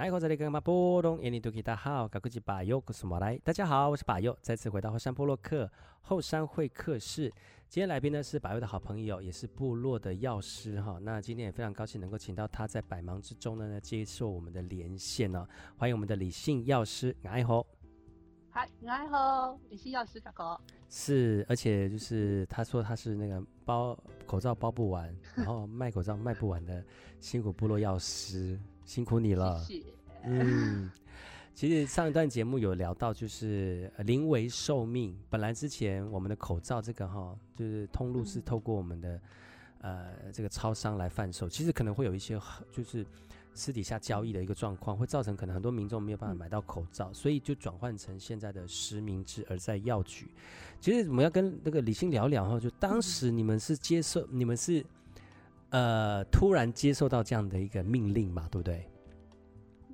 [0.00, 7.30] 爱好这里跟马波东，印尼多吉大好，高科技巴友，古苏马来，大家好，我是巴友，再次回到后山部落客后山会客室。
[7.68, 10.98] 今天来宾呢是巴友的好朋友，也是部落的药师哈。
[11.02, 15.48] 那今天也非常高兴能够请到他在百忙之中呢，接受我们的连线呢、哦。
[15.76, 17.66] 欢迎我们的李姓药师，爱好。
[18.48, 20.58] 嗨，爱好，李姓药师大哥。
[20.88, 23.94] 是，而且就是他说他是那个包
[24.24, 26.82] 口罩包不完，然后卖口罩卖不完的
[27.20, 28.58] 辛苦部落药师，
[28.90, 29.62] 辛苦你了。
[29.62, 29.84] 谢谢。
[30.24, 30.90] 嗯，
[31.54, 35.16] 其实上一段节目有聊到，就是临危受命。
[35.28, 39.14] 本来之前我们的口罩这个哈，就是通路是透过我们的、
[39.82, 42.36] 嗯、呃这个超商来贩售，其实可能会有一些
[42.72, 43.06] 就是。
[43.52, 50.28] 私底下交易的一个状况，会造成可能很多民众没有办法买到口罩，嗯、所以就转换成现在的实名制，而在药局。
[50.80, 54.86] 其实我们要跟那个李欣聊聊哈，就当时你们是接受，嗯、你们是
[55.70, 58.88] 呃突然接受到这样的一个命令嘛，对不对？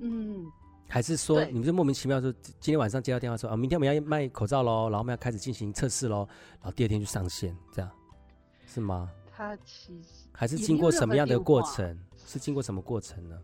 [0.00, 0.44] 嗯，
[0.88, 6.26] 还是说你们是莫名其妙说今天晚上接到电话说啊，明天我们要卖口罩喽，然后我们要开始进行测试喽，
[6.60, 7.90] 然后第二天就上线，这样
[8.66, 9.10] 是吗？
[9.36, 11.98] 他其实还是经过什么样的过程？
[12.26, 13.36] 是经过什么过程呢？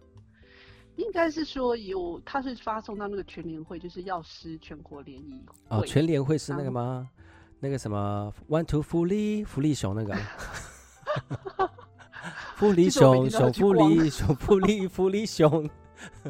[0.96, 7.08] 应该是说有，他是发送到那个全联会，就是药师全国联谊哦，全联会是那个吗？
[7.16, 7.24] 嗯、
[7.58, 10.14] 那个什么 One Two 福利福利熊那个，
[12.60, 15.70] 福利熊熊福利熊福利福利熊。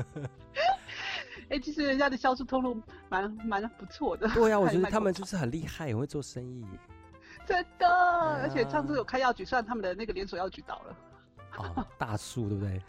[1.50, 4.28] 哎、欸，其实人家的销售通路蛮蛮不错的。
[4.28, 6.64] 对呀、啊，我觉得他们就是很厉害，很会做生意。
[7.44, 10.96] 真的，啊、而且上次有开药局，虽然他们的那个连锁药局倒了。
[11.58, 12.80] 哦，大树对不对？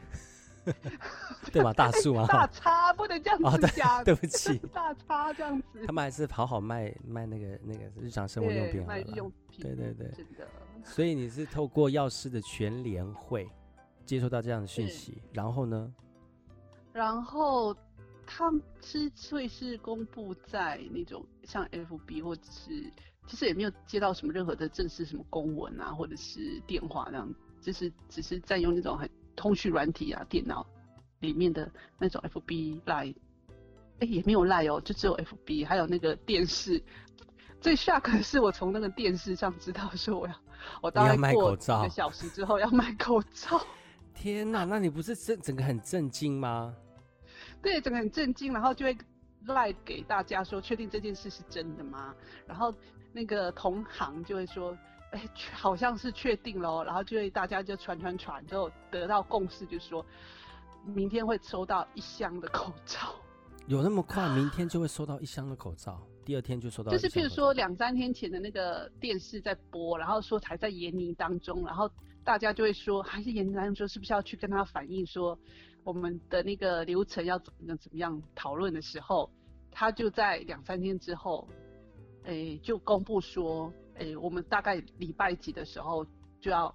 [1.52, 1.73] 对吧？
[1.73, 4.04] 大树啊，大叉不能这样子讲、哦。
[4.04, 5.86] 对不起， 大叉这样子。
[5.86, 9.62] 他们还是好好卖卖那个那个日常生活用品好，卖日用品。
[9.62, 10.48] 对对对，真的。
[10.84, 13.50] 所以你是透过药师的全联会
[14.06, 15.94] 接收到这样的讯息，然后呢？
[16.94, 17.75] 然后
[18.25, 22.92] 他们是会是公布在那种像 FB 或者是，
[23.28, 27.34] 其实也没有接到什么任何的正式什么公文啊，或者是电话那样。
[27.62, 29.07] 就是只是占用那种很
[29.41, 30.63] 通讯软体啊，电脑
[31.22, 33.16] 里面的那种 FB Line，
[33.97, 36.79] 哎、欸，也没有 Line 哦，就只有 FB，还有那个电视。
[37.59, 40.35] 最 shock 的是我从那个电视上知道说我要，
[40.80, 43.59] 我大概过几个小时之后要卖口罩。
[44.13, 46.75] 天哪，那你不是整整个很震惊吗？
[47.63, 48.96] 对，整个很震惊，然后就会
[49.47, 52.13] Line 给大家说，确定这件事是真的吗？
[52.46, 52.72] 然后
[53.12, 54.78] 那个同行就会说。
[55.12, 60.06] 哎、欸，好像是确定喽，然后就会大家就传传传，之后得到共识，就是说
[60.86, 63.14] 明天会收到一箱的口罩。
[63.68, 64.28] 有那么快？
[64.34, 66.02] 明天就会收到一箱的口罩？
[66.24, 66.92] 第二天就收到？
[66.92, 71.92] 就是譬如说两三天前的那个电视在播，然后说还在研拟当中，然后
[72.24, 75.38] 大家就会说还是研拟当中，是不是要去跟他反映说
[75.84, 79.30] 我们的那个流程要怎么怎么样讨论的时候，
[79.72, 81.46] 他就在两三天之后，
[82.24, 83.74] 哎、欸，就公布说。
[84.01, 86.06] 诶、我们大概礼拜几的时候
[86.39, 86.73] 就要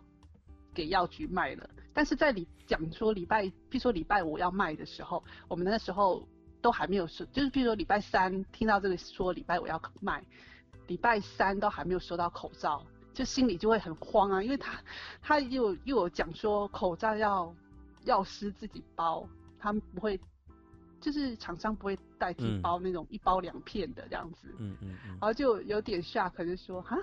[0.73, 6.27] 给药局卖了，但是在礼讲说礼拜，譬如说礼拜五要卖的时候，我们那时候
[6.63, 10.25] 都还没有收，就是譬如说礼拜三听到这个说礼拜五要卖，
[10.87, 14.81] 礼拜三都还没有收到口罩，就心里就会很慌啊，因为他
[15.21, 17.53] 他又又有讲说口罩要
[18.05, 20.21] 药师自己包，他们不会。
[21.01, 26.97] 就是厂商不会代替包那种一包两片的这样子，嗯嗯，嗯，然后就有点吓，可能说哈，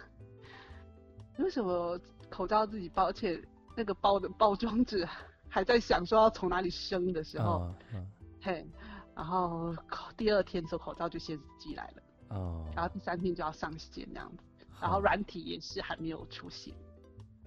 [1.38, 2.00] 为什么
[2.30, 3.42] 口罩自己包，而且
[3.76, 5.08] 那个包的包装纸
[5.48, 8.06] 还在想说要从哪里生的时候，哦哦、
[8.42, 8.68] 嘿，
[9.16, 9.74] 然后
[10.18, 16.74] 第二天这口罩就先寄来了，哦，然后第三天就要上线这样子，然后软体也是还没有出现，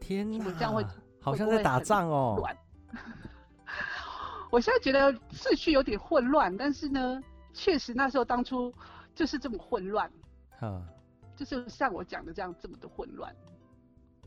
[0.00, 0.30] 天。
[0.38, 0.84] 哪，这样会
[1.20, 2.40] 好像在打仗哦。
[4.50, 7.20] 我现在觉得秩序有点混乱，但是呢，
[7.52, 8.72] 确实那时候当初
[9.14, 10.10] 就是这么混乱，
[10.60, 10.86] 啊，
[11.34, 13.34] 就是像我讲的这样这么的混乱。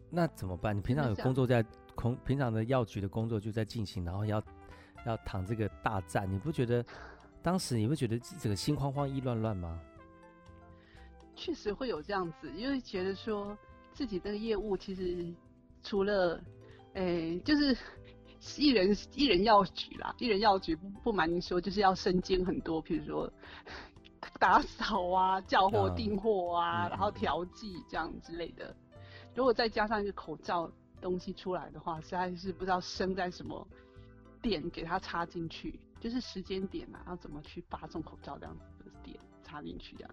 [0.09, 0.75] 那怎么办？
[0.75, 1.63] 你平常有工作在
[1.95, 4.43] 空，平常的药局的工作就在进行，然后要
[5.05, 6.83] 要躺这个大战，你不觉得
[7.41, 9.79] 当时你不觉得这个心慌慌、意乱乱吗？
[11.35, 13.57] 确实会有这样子，因为觉得说
[13.93, 15.33] 自己这个业务其实
[15.81, 16.35] 除了，
[16.93, 17.77] 哎、欸，就是。
[18.57, 23.31] 一人一人药局啦，一人药局不不瞒您说，就是要身兼很多，譬如说
[24.39, 28.75] 打扫啊、叫货订货啊，嗯、然后调剂这样之类的。
[29.35, 30.71] 如果再加上一个口罩
[31.01, 33.67] 东西出来的话，实在是不知道生在什么
[34.41, 40.11] 点给它插进去，就是时间点啊，要怎么去发送口罩这样子的点插进去这样。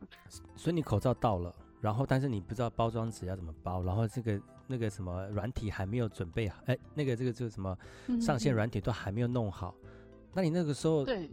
[0.56, 1.55] 所以你口罩到了。
[1.81, 7.76] 然后，但是你不知道包装纸要怎么包，然后这个那个什么软体还没有准备好，哎，那个这个这个什么
[8.20, 9.90] 上线软体都还没有弄好，嗯、
[10.32, 11.31] 那你那个时候，对，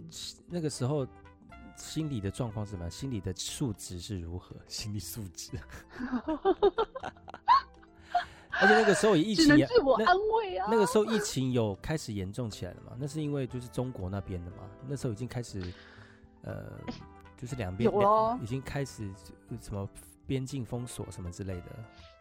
[0.48, 1.08] 那个时候
[1.76, 2.90] 心理的状况是什么？
[2.90, 4.56] 心理的素质是如何？
[4.68, 5.52] 心理素质。
[8.62, 10.68] 而且那个时候疫情，自我安慰啊。
[10.70, 12.96] 那，那个时候疫情有开始严重起来了嘛？
[13.00, 14.58] 那是因为就是中国那边的嘛？
[14.88, 15.74] 那时候已经开始，
[16.44, 16.80] 呃，
[17.36, 19.12] 就是两边有已经开始
[19.60, 19.90] 什么
[20.28, 21.66] 边境封锁什么之类的。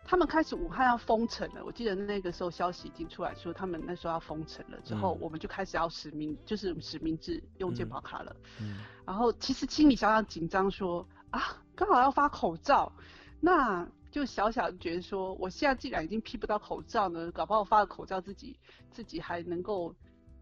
[0.05, 4.79] 他们开始武汉要封城了，我记得那个时候消息已经出来说他们那时候要封城了。
[4.81, 8.37] 之后我们就开始要实名，就是实名制用健保卡了。
[8.61, 8.79] 嗯。
[9.07, 11.41] 然后其实心里想想紧张，说啊，
[11.75, 12.93] 刚好要发口罩，
[13.41, 13.89] 那。
[14.13, 18.55] 就小小觉得说，我现在既然已经批不到口罩呢，搞不好发个口罩自己
[18.91, 19.89] 自己还能够，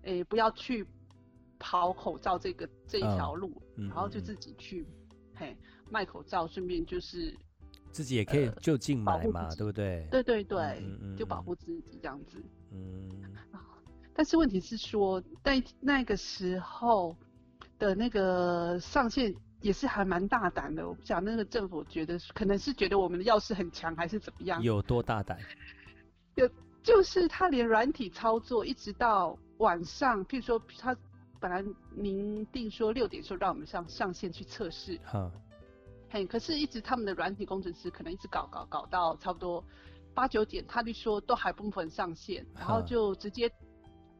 [0.03, 0.85] 诶、欸，不要去
[1.57, 4.85] 跑口罩这个这一条路，哦嗯、然后就自己去，
[5.37, 5.57] 嘿，
[5.89, 7.33] 卖口罩，顺便就是
[7.91, 10.07] 自己也可以就近买嘛，呃、对不对？
[10.11, 12.43] 对对对，嗯嗯、就保护自己这样子。
[12.73, 13.09] 嗯。
[14.15, 17.17] 但是问题是说，在那个时候
[17.79, 19.35] 的那个上线。
[19.63, 24.63] 也是还蛮大胆的，我不想那个政府觉得可能是觉得我们的药师很强还是怎么样？
[24.63, 25.39] 有多大胆？
[26.37, 26.49] 有，
[26.83, 30.97] 就是他连软体操作，一直到晚上，譬如说他
[31.39, 31.63] 本来
[31.95, 35.31] 您定说六点的时候让我们上上线去测试，哈，
[36.11, 39.65] 嘿，可是一直他们的软体工程师可能一直搞搞搞到差不多
[40.13, 43.51] 八九点，他就说都还不能上线，然后就直接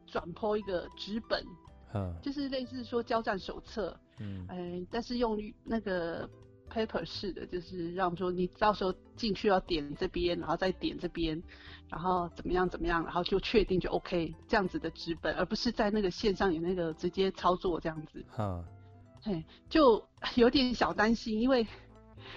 [0.07, 1.45] 转 po 一个纸本，
[1.93, 3.99] 嗯，就是类似说交战手册。
[4.19, 6.29] 嗯，哎，但是用那个
[6.69, 11.41] paper 式的，就是让我们说你到时候进去要点这边，然后再点这边，
[11.89, 18.23] 然后怎么样怎么样，然后就确定就 OK 这样子的纸本，而不是在那个线上有那个直接操作这样子。
[18.29, 18.63] 哈，
[19.23, 21.65] 嘿，就 有点小担心，因为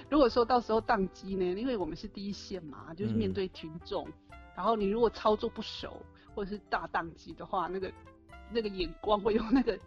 [0.08, 6.00] 如果说到时候宕机呢，因为我们是第一线嘛，就是面对群众，嗯、然后你如果操作不熟
[6.34, 7.92] 或者是大宕机的话，那个
[8.50, 9.78] 那个眼光会用那个。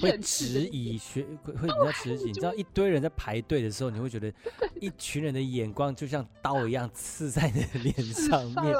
[0.00, 4.32] 会质疑学会 比较质疑，你知道一堆人在排队的时候，你会觉得
[4.80, 8.76] 一群人的眼光就像刀一样刺在你的脸 上面，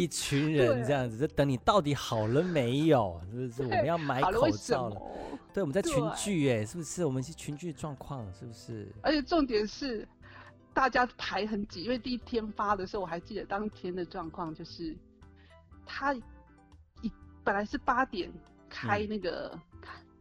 [0.00, 3.20] 一群人这样子在等你到底好了没有？
[3.30, 4.96] 是不是我们要买口罩了？
[5.52, 7.04] 对，我们在群聚哎，是不是？
[7.04, 8.90] 我们是群聚状况，是不是？
[9.02, 10.08] 而且重点是
[10.72, 14.96] 大家排很挤，因为第一天发的时候，我还记得当天的状况就是，
[15.84, 17.12] 他一
[17.44, 18.32] 本来是八点
[18.70, 19.58] 开那个。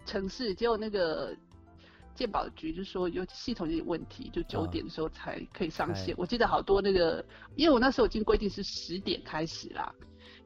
[0.06, 1.36] 城市结果那个
[2.14, 6.14] 鉴宝局就说有系统有点问题，就九点的时候才可以上线。
[6.14, 7.26] 哦、我记得好多那个，
[7.56, 9.94] 因为我那时候已经规定是十点开始啦，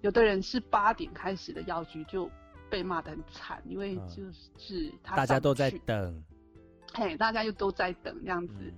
[0.02, 2.30] 有的人是八点开始的药局就
[2.70, 4.24] 被骂得很惨，因为就
[4.58, 6.24] 是他大家都在等，
[6.94, 8.56] 嘿，大家又都在等这样子。
[8.60, 8.74] 嗯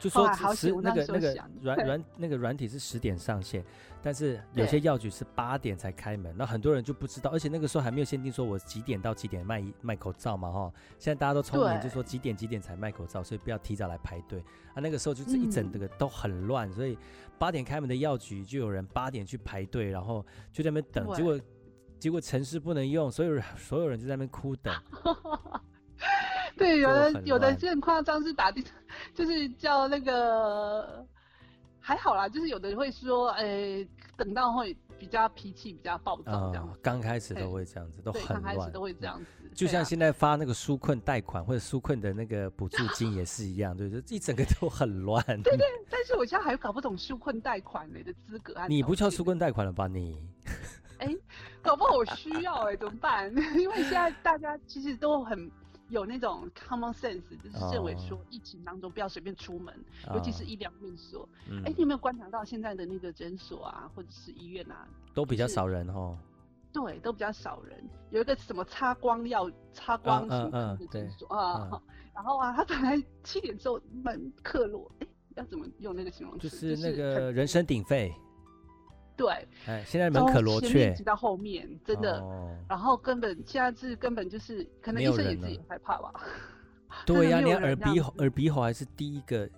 [0.00, 3.64] 就说十那个那个软软那个软体是十点上线，
[4.02, 14.40] 但是有些药局是八点才开门，那很多人就不知道，而且那个时候还没有限定说我几点到几点卖卖口罩嘛哈，现在大家都聪明，就说几点几点才卖口罩，所以不要提早来排队。
[14.74, 14.80] 啊。
[14.82, 16.98] 那个时候就是一整个都很乱，所以
[17.38, 21.40] 八点开门的药局就有人八点去排队，然后就在那边等，结果
[21.98, 24.74] 结果城市不能用，所有人所有人就在那边哭等。
[26.56, 28.62] 对，有的有的是很夸张，是打的，
[29.14, 31.04] 就是叫那个
[31.80, 36.78] 还好啦，就是有的人会说，哎、欸，等到会比较脾气比较暴躁这样。
[36.82, 38.42] 刚、呃、开始都会这样子，对都很乱。
[38.42, 45.22] 刚开始都会这样子，就像现在发那个纾困贷款或者纾困的那个补助金也是一样， 对，就一整个都很乱。
[45.42, 48.66] 对对，但是我现在还搞不懂纾困贷款的资格啊。
[48.68, 49.86] 你不叫纾困贷款了吧？
[49.88, 50.16] 你？
[50.98, 51.18] 哎、欸，
[51.60, 53.28] 搞不好我需要哎、欸，怎么办？
[53.58, 55.50] 因为现在大家其实都很。
[55.94, 59.72] 有那种 common sense，就是认为说疫情当中不要随便出门
[60.08, 60.16] ，oh.
[60.16, 61.28] 尤其是医疗院所。
[61.42, 66.18] 哎、嗯欸，你有没有观察到现在的那个诊所啊，或者是医院啊，都比较少人哦。
[66.72, 67.88] 对，都比较少人。
[68.10, 71.80] 有一个什么擦光药、擦光什么的诊所啊，
[72.12, 76.48] 然后啊，他本来七点之后门克落，哎、欸，要怎么用那个形容词？
[76.48, 78.12] 就是那个人声鼎沸。
[79.16, 86.12] 对，哎，现在门可罗雀，直到后面真的，哦、然后根本现在是根本就是，可能医生也自己害怕吧。
[87.06, 89.48] 对呀、啊，连耳鼻喉、耳鼻喉还是第一个，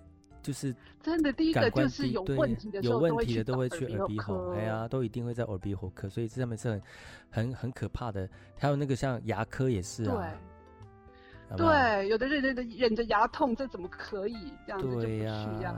[0.41, 6.81] 就是真的第一个就是有问有问题的都会去耳鼻喉，哎呀，都一定会在耳鼻喉科，所以这上面是很
[7.29, 8.27] 很很可怕的。
[8.57, 10.33] 还有那个像牙科也是啊，
[11.55, 14.35] 对，有的人忍着忍着牙痛，这怎么可以
[14.65, 15.75] 这样子就不需要？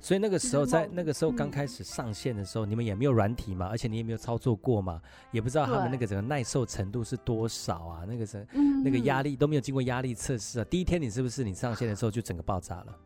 [0.00, 8.46] 所以那个时候，在那个时候刚开始上线的时候，你们也没有软体嘛，而且你也没有操作过嘛，也不知道他们那个整个耐受程度是多少啊，那个是
[8.84, 10.64] 那个压力都没有经过压力测试啊。
[10.70, 12.96] 第一天你是不是你上线的时候就整个爆炸了？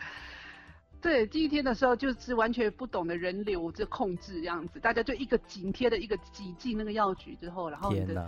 [1.02, 8.26] 对，第一天的时候就是完全不懂得人流这控制这样子，大家就一个紧贴的一个挤进那个药局之后，然后天哪，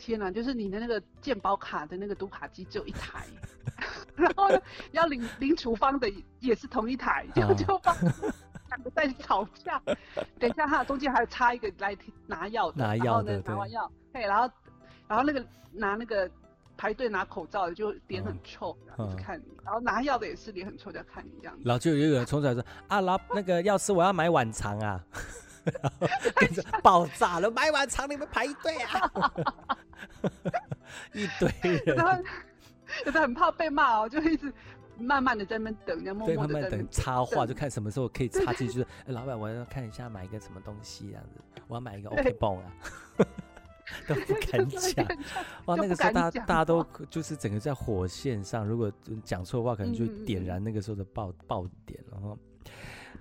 [0.00, 3.26] 天哪，就是你的那个健保卡的那个读卡机只有一台，
[4.16, 4.58] 然后呢，
[4.92, 9.78] 要领领处方的也是同一台，就就放两个在吵架。
[10.38, 11.94] 等一下，哈，中间还有插一个来
[12.26, 14.50] 拿药的，拿药的，拿完药，对，然后
[15.06, 16.28] 然后那个拿那个
[16.78, 21.62] 排队拿口罩的就脸很臭，然后看你，然后拿药的也是脸很臭，在看你这样子。
[21.66, 25.04] 然后就有一个人冲出来说：“啊，老那个药师，我要买晚肠啊！”
[25.64, 29.32] 然 后跟着爆炸了，买完厂里面排队啊！
[31.12, 32.22] 一堆人，然 后
[33.06, 34.52] 有的很怕被骂哦，就一直
[34.98, 38.74] 慢慢的在那边等，然后默默的慢慢等插话，就看什么时候可以插进去。
[38.74, 42.72] 就是哎，老板，我要看一下买一个什么东西这样子，我要买一个 OK 绷啊，
[44.08, 45.06] 都不敢讲。
[45.66, 48.90] 哇，那个时候大家大家都就是整个在火线上，如果
[49.22, 52.38] 讲错话，可能就点燃那个时候的爆爆点，然后。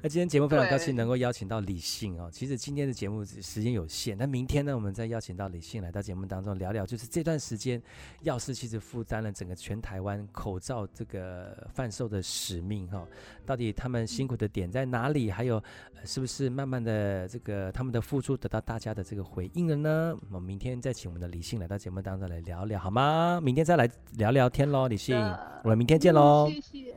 [0.01, 2.29] 那今天节目非常高兴能够邀请到李信哦。
[2.31, 7.81] 其实今天的节目时间有限，那明天呢，我们再邀请到李信来到节目当中聊聊，就是这段时间
[8.21, 13.05] 药师其实负担了整个全台湾口罩这个贩售的使命哈。
[13.45, 15.29] 到底他们辛苦的点在哪里？
[15.29, 15.61] 还有
[16.05, 20.17] 是不是慢慢的这个他们的付出得到大家的这个回应了呢？
[20.29, 23.41] 我们明天再请我们的李信来到节目当中来聊聊好吗？
[23.41, 25.17] 明天再来聊聊天喽，李信，
[25.63, 26.95] 我们明天见喽，谢谢，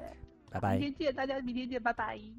[0.50, 2.32] 拜拜，明天见，大家明天见，拜拜。